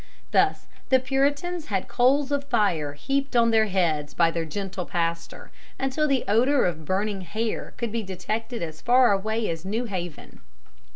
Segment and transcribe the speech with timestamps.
[0.31, 5.51] Thus the Puritans had coals of fire heaped on their heads by their gentle pastor,
[5.79, 10.41] until the odor of burning hair could be detected as far away as New Haven.